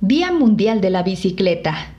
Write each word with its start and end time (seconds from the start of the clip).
Día 0.00 0.30
Mundial 0.30 0.80
de 0.80 0.90
la 0.90 1.02
Bicicleta. 1.02 1.92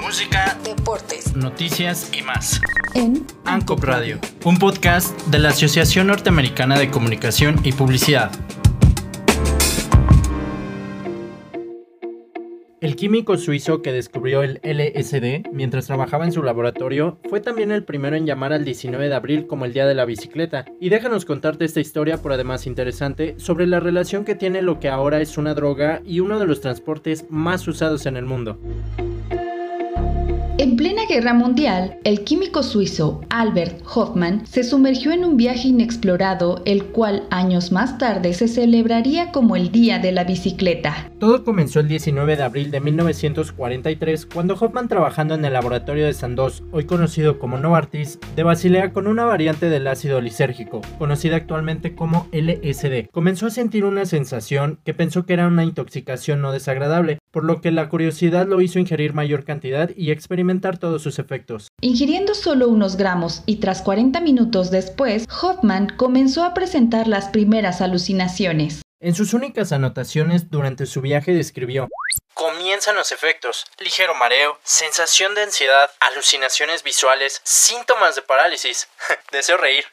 Música, 0.00 0.56
Deportes. 0.64 1.34
noticias 1.34 2.08
y 2.16 2.22
más. 2.22 2.60
En 2.94 3.26
ANCOP 3.44 3.82
Radio, 3.82 4.20
un 4.44 4.58
podcast 4.58 5.18
de 5.26 5.40
la 5.40 5.48
Asociación 5.48 6.06
Norteamericana 6.06 6.78
de 6.78 6.88
Comunicación 6.88 7.58
y 7.64 7.72
Publicidad. 7.72 8.30
El 12.80 12.96
químico 12.96 13.36
suizo 13.36 13.82
que 13.82 13.92
descubrió 13.92 14.42
el 14.42 14.58
LSD 14.62 15.52
mientras 15.52 15.86
trabajaba 15.86 16.24
en 16.24 16.32
su 16.32 16.42
laboratorio 16.42 17.18
fue 17.28 17.40
también 17.40 17.72
el 17.72 17.84
primero 17.84 18.16
en 18.16 18.24
llamar 18.24 18.54
al 18.54 18.64
19 18.64 19.06
de 19.06 19.14
abril 19.14 19.46
como 19.46 19.66
el 19.66 19.74
Día 19.74 19.86
de 19.86 19.94
la 19.94 20.06
Bicicleta. 20.06 20.64
Y 20.80 20.88
déjanos 20.88 21.26
contarte 21.26 21.66
esta 21.66 21.80
historia, 21.80 22.16
por 22.22 22.32
además 22.32 22.66
interesante, 22.66 23.34
sobre 23.36 23.66
la 23.66 23.80
relación 23.80 24.24
que 24.24 24.34
tiene 24.34 24.62
lo 24.62 24.80
que 24.80 24.88
ahora 24.88 25.20
es 25.20 25.36
una 25.36 25.52
droga 25.52 26.00
y 26.06 26.20
uno 26.20 26.38
de 26.38 26.46
los 26.46 26.62
transportes 26.62 27.26
más 27.28 27.68
usados 27.68 28.06
en 28.06 28.16
el 28.16 28.24
mundo. 28.24 28.58
En 30.60 30.76
plena 30.76 31.06
guerra 31.08 31.32
mundial, 31.32 31.98
el 32.04 32.22
químico 32.22 32.62
suizo 32.62 33.22
Albert 33.30 33.80
Hoffmann 33.94 34.46
se 34.46 34.62
sumergió 34.62 35.10
en 35.10 35.24
un 35.24 35.38
viaje 35.38 35.68
inexplorado, 35.68 36.60
el 36.66 36.84
cual 36.84 37.26
años 37.30 37.72
más 37.72 37.96
tarde 37.96 38.34
se 38.34 38.46
celebraría 38.46 39.32
como 39.32 39.56
el 39.56 39.72
Día 39.72 40.00
de 40.00 40.12
la 40.12 40.24
Bicicleta. 40.24 41.10
Todo 41.18 41.44
comenzó 41.44 41.80
el 41.80 41.88
19 41.88 42.36
de 42.36 42.42
abril 42.42 42.70
de 42.70 42.80
1943 42.80 44.26
cuando 44.26 44.52
Hoffman 44.52 44.88
trabajando 44.88 45.34
en 45.34 45.46
el 45.46 45.54
laboratorio 45.54 46.04
de 46.04 46.12
Sandoz, 46.12 46.62
hoy 46.72 46.84
conocido 46.84 47.38
como 47.38 47.56
Novartis, 47.56 48.18
de 48.36 48.42
Basilea 48.42 48.92
con 48.92 49.06
una 49.06 49.24
variante 49.24 49.70
del 49.70 49.86
ácido 49.86 50.20
lisérgico, 50.20 50.82
conocida 50.98 51.36
actualmente 51.36 51.94
como 51.94 52.28
LSD, 52.32 53.08
comenzó 53.10 53.46
a 53.46 53.50
sentir 53.50 53.86
una 53.86 54.04
sensación 54.04 54.78
que 54.84 54.92
pensó 54.92 55.24
que 55.24 55.32
era 55.32 55.46
una 55.46 55.64
intoxicación 55.64 56.42
no 56.42 56.52
desagradable, 56.52 57.18
por 57.30 57.44
lo 57.44 57.62
que 57.62 57.70
la 57.70 57.88
curiosidad 57.88 58.46
lo 58.46 58.60
hizo 58.60 58.78
ingerir 58.78 59.14
mayor 59.14 59.44
cantidad 59.44 59.90
y 59.96 60.10
experimentar 60.10 60.49
todos 60.78 61.02
sus 61.02 61.20
efectos. 61.20 61.68
Ingiriendo 61.80 62.34
solo 62.34 62.68
unos 62.68 62.96
gramos 62.96 63.42
y 63.46 63.56
tras 63.56 63.82
40 63.82 64.20
minutos 64.20 64.72
después, 64.72 65.26
Hoffman 65.40 65.88
comenzó 65.96 66.42
a 66.42 66.54
presentar 66.54 67.06
las 67.06 67.28
primeras 67.28 67.80
alucinaciones. 67.80 68.82
En 69.02 69.14
sus 69.14 69.32
únicas 69.32 69.72
anotaciones 69.72 70.50
durante 70.50 70.86
su 70.86 71.00
viaje 71.00 71.32
describió 71.32 71.88
Comienzan 72.34 72.96
los 72.96 73.12
efectos, 73.12 73.66
ligero 73.78 74.14
mareo, 74.14 74.58
sensación 74.64 75.34
de 75.34 75.42
ansiedad, 75.42 75.90
alucinaciones 76.00 76.82
visuales, 76.82 77.40
síntomas 77.44 78.16
de 78.16 78.22
parálisis. 78.22 78.88
Deseo 79.32 79.56
reír. 79.56 79.84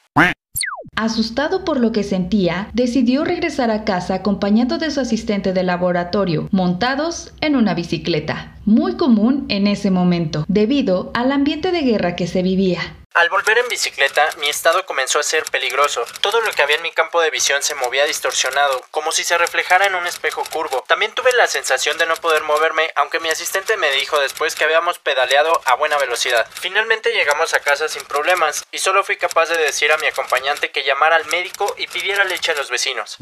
Asustado 0.95 1.63
por 1.63 1.79
lo 1.79 1.91
que 1.91 2.03
sentía, 2.03 2.69
decidió 2.73 3.23
regresar 3.23 3.69
a 3.69 3.85
casa 3.85 4.15
acompañado 4.15 4.77
de 4.77 4.89
su 4.89 4.99
asistente 4.99 5.53
de 5.53 5.63
laboratorio, 5.63 6.49
montados 6.51 7.33
en 7.39 7.55
una 7.55 7.75
bicicleta, 7.75 8.56
muy 8.67 8.97
común 8.97 9.45
en 9.49 9.65
ese 9.65 9.91
momento, 9.91 10.43
debido 10.49 11.09
al 11.13 11.31
ambiente 11.31 11.71
de 11.71 11.81
guerra 11.81 12.17
que 12.17 12.27
se 12.27 12.43
vivía. 12.43 12.97
Al 13.13 13.29
volver 13.29 13.57
en 13.57 13.67
bicicleta, 13.69 14.29
mi 14.41 14.49
estado 14.49 14.85
comenzó 14.85 15.19
a 15.19 15.23
ser 15.23 15.45
peligroso. 15.45 16.03
Todo 16.21 16.41
lo 16.41 16.51
que 16.51 16.61
había 16.61 16.75
en 16.75 16.83
mi 16.83 16.91
campo 16.91 17.21
de 17.21 17.31
visión 17.31 17.63
se 17.63 17.73
movía 17.75 18.05
distorsionado, 18.05 18.83
como 18.91 19.13
si 19.13 19.23
se 19.23 19.37
reflejara 19.37 19.87
en 19.87 19.95
un 19.95 20.05
espejo 20.05 20.43
curvo. 20.51 20.83
También 20.85 21.13
tuve 21.13 21.31
la 21.37 21.47
sensación 21.47 21.97
de 21.97 22.05
no 22.05 22.15
poder 22.17 22.43
moverme, 22.43 22.91
aunque 22.95 23.21
mi 23.21 23.29
asistente 23.29 23.77
me 23.77 23.89
dijo 23.91 24.19
después 24.19 24.53
que 24.53 24.65
habíamos 24.65 24.99
pedaleado 24.99 25.61
a 25.65 25.75
buena 25.75 25.97
velocidad. 25.97 26.45
Finalmente 26.51 27.13
llegamos 27.13 27.53
a 27.53 27.61
casa 27.61 27.87
sin 27.87 28.03
problemas, 28.03 28.65
y 28.73 28.79
solo 28.79 29.03
fui 29.05 29.15
capaz 29.15 29.47
de 29.47 29.57
decir 29.57 29.91
a 29.93 29.97
mi 29.97 30.07
acompañante 30.07 30.71
que 30.71 30.83
llamara 30.83 31.15
al 31.15 31.25
médico 31.27 31.73
y 31.77 31.87
pidiera 31.87 32.25
leche 32.25 32.51
a 32.51 32.55
los 32.55 32.69
vecinos. 32.69 33.17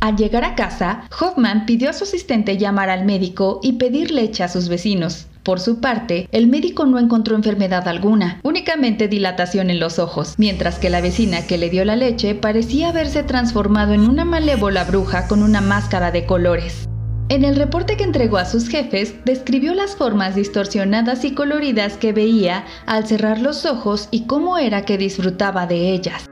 Al 0.00 0.16
llegar 0.16 0.44
a 0.44 0.54
casa, 0.54 1.02
Hoffman 1.20 1.66
pidió 1.66 1.90
a 1.90 1.92
su 1.92 2.04
asistente 2.04 2.56
llamar 2.56 2.88
al 2.88 3.04
médico 3.04 3.60
y 3.62 3.74
pedir 3.74 4.10
leche 4.10 4.42
a 4.42 4.48
sus 4.48 4.70
vecinos. 4.70 5.26
Por 5.42 5.60
su 5.60 5.80
parte, 5.80 6.26
el 6.32 6.46
médico 6.46 6.86
no 6.86 6.98
encontró 6.98 7.36
enfermedad 7.36 7.86
alguna, 7.86 8.40
únicamente 8.42 9.08
dilatación 9.08 9.68
en 9.68 9.78
los 9.78 9.98
ojos, 9.98 10.34
mientras 10.38 10.78
que 10.78 10.88
la 10.88 11.02
vecina 11.02 11.46
que 11.46 11.58
le 11.58 11.68
dio 11.68 11.84
la 11.84 11.96
leche 11.96 12.34
parecía 12.34 12.88
haberse 12.88 13.22
transformado 13.24 13.92
en 13.92 14.08
una 14.08 14.24
malévola 14.24 14.84
bruja 14.84 15.28
con 15.28 15.42
una 15.42 15.60
máscara 15.60 16.10
de 16.10 16.24
colores. 16.24 16.88
En 17.28 17.44
el 17.44 17.56
reporte 17.56 17.98
que 17.98 18.04
entregó 18.04 18.38
a 18.38 18.46
sus 18.46 18.68
jefes, 18.68 19.14
describió 19.26 19.74
las 19.74 19.96
formas 19.96 20.34
distorsionadas 20.34 21.24
y 21.26 21.34
coloridas 21.34 21.98
que 21.98 22.12
veía 22.12 22.64
al 22.86 23.06
cerrar 23.06 23.40
los 23.40 23.66
ojos 23.66 24.08
y 24.10 24.26
cómo 24.26 24.56
era 24.56 24.86
que 24.86 24.96
disfrutaba 24.96 25.66
de 25.66 25.92
ellas. 25.92 26.24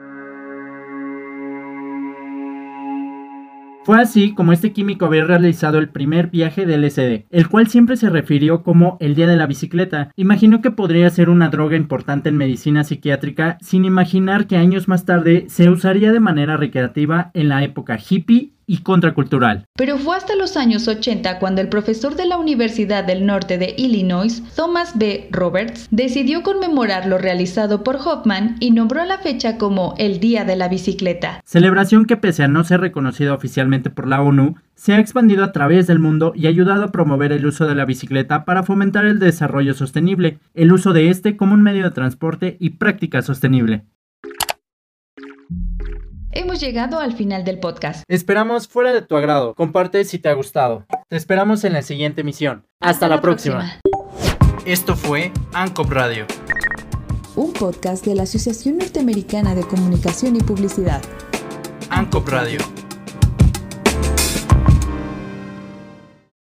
Fue 3.88 4.02
así 4.02 4.34
como 4.34 4.52
este 4.52 4.74
químico 4.74 5.06
había 5.06 5.24
realizado 5.24 5.78
el 5.78 5.88
primer 5.88 6.26
viaje 6.26 6.66
de 6.66 6.76
LSD, 6.76 7.24
el 7.30 7.48
cual 7.48 7.68
siempre 7.68 7.96
se 7.96 8.10
refirió 8.10 8.62
como 8.62 8.98
el 9.00 9.14
día 9.14 9.26
de 9.26 9.38
la 9.38 9.46
bicicleta. 9.46 10.12
Imaginó 10.14 10.60
que 10.60 10.70
podría 10.70 11.08
ser 11.08 11.30
una 11.30 11.48
droga 11.48 11.74
importante 11.74 12.28
en 12.28 12.36
medicina 12.36 12.84
psiquiátrica 12.84 13.56
sin 13.62 13.86
imaginar 13.86 14.46
que 14.46 14.58
años 14.58 14.88
más 14.88 15.06
tarde 15.06 15.46
se 15.48 15.70
usaría 15.70 16.12
de 16.12 16.20
manera 16.20 16.58
recreativa 16.58 17.30
en 17.32 17.48
la 17.48 17.64
época 17.64 17.98
hippie 17.98 18.57
y 18.68 18.82
contracultural. 18.82 19.64
Pero 19.76 19.98
fue 19.98 20.16
hasta 20.16 20.36
los 20.36 20.56
años 20.56 20.86
80 20.86 21.40
cuando 21.40 21.60
el 21.60 21.68
profesor 21.68 22.14
de 22.14 22.26
la 22.26 22.36
Universidad 22.36 23.02
del 23.02 23.26
Norte 23.26 23.58
de 23.58 23.74
Illinois, 23.76 24.44
Thomas 24.54 24.96
B. 24.96 25.28
Roberts, 25.32 25.88
decidió 25.90 26.42
conmemorar 26.44 27.06
lo 27.06 27.18
realizado 27.18 27.82
por 27.82 27.96
Hoffman 27.96 28.56
y 28.60 28.70
nombró 28.70 29.04
la 29.06 29.18
fecha 29.18 29.56
como 29.56 29.94
el 29.98 30.20
Día 30.20 30.44
de 30.44 30.54
la 30.54 30.68
Bicicleta. 30.68 31.40
Celebración 31.44 32.04
que 32.04 32.18
pese 32.18 32.44
a 32.44 32.48
no 32.48 32.62
ser 32.62 32.80
reconocida 32.80 33.32
oficialmente 33.32 33.88
por 33.88 34.06
la 34.06 34.20
ONU, 34.20 34.56
se 34.74 34.92
ha 34.92 35.00
expandido 35.00 35.42
a 35.42 35.52
través 35.52 35.86
del 35.86 35.98
mundo 35.98 36.32
y 36.36 36.46
ha 36.46 36.50
ayudado 36.50 36.84
a 36.84 36.92
promover 36.92 37.32
el 37.32 37.46
uso 37.46 37.66
de 37.66 37.74
la 37.74 37.86
bicicleta 37.86 38.44
para 38.44 38.62
fomentar 38.62 39.06
el 39.06 39.18
desarrollo 39.18 39.74
sostenible, 39.74 40.38
el 40.54 40.72
uso 40.72 40.92
de 40.92 41.08
este 41.08 41.36
como 41.36 41.54
un 41.54 41.62
medio 41.62 41.84
de 41.84 41.90
transporte 41.90 42.56
y 42.60 42.70
práctica 42.70 43.22
sostenible. 43.22 43.86
Hemos 46.30 46.60
llegado 46.60 47.00
al 47.00 47.14
final 47.14 47.44
del 47.44 47.58
podcast. 47.58 48.04
Esperamos 48.06 48.68
fuera 48.68 48.92
de 48.92 49.00
tu 49.00 49.16
agrado. 49.16 49.54
Comparte 49.54 50.04
si 50.04 50.18
te 50.18 50.28
ha 50.28 50.34
gustado. 50.34 50.84
Te 51.08 51.16
esperamos 51.16 51.64
en 51.64 51.72
la 51.72 51.82
siguiente 51.82 52.20
emisión. 52.20 52.66
Hasta, 52.80 53.08
la, 53.08 53.22
próxima. 53.22 53.80
Esto 54.66 54.94
fue 54.94 55.32
ANCOP 55.54 55.90
Radio. 55.90 56.26
un 57.34 57.52
podcast 57.52 58.04
de 58.04 58.14
la 58.14 58.24
Asociación 58.24 58.76
Norteamericana 58.76 59.54
de 59.54 59.62
Comunicación 59.62 60.36
y 60.36 60.40
Publicidad. 60.40 61.00
ANCOP 61.88 62.28
Radio. 62.28 62.58